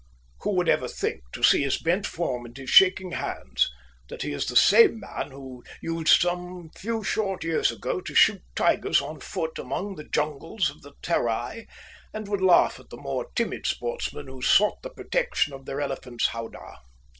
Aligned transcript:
Who 0.39 0.55
would 0.55 0.67
ever 0.67 0.87
think, 0.87 1.21
to 1.33 1.43
see 1.43 1.61
his 1.61 1.77
bent 1.77 2.07
form 2.07 2.43
and 2.43 2.57
his 2.57 2.71
shaking 2.71 3.11
hands, 3.11 3.69
that 4.09 4.23
he 4.23 4.31
is 4.33 4.47
the 4.47 4.55
same 4.55 4.99
man 4.99 5.29
who 5.29 5.63
used 5.79 6.19
some 6.19 6.71
few 6.75 7.03
short 7.03 7.43
years 7.43 7.69
ago 7.69 8.01
to 8.01 8.15
shoot 8.15 8.41
tigers 8.55 8.99
on 8.99 9.19
foot 9.19 9.59
among 9.59 9.93
the 9.97 10.03
jungles 10.09 10.71
of 10.71 10.81
the 10.81 10.93
Terai, 11.03 11.67
and 12.15 12.27
would 12.27 12.41
laugh 12.41 12.79
at 12.79 12.89
the 12.89 12.97
more 12.97 13.27
timid 13.35 13.67
sportsmen 13.67 14.25
who 14.27 14.41
sought 14.41 14.81
the 14.81 14.89
protection 14.89 15.53
of 15.53 15.65
their 15.65 15.79
elephant's 15.79 16.29
howdah? 16.29 16.77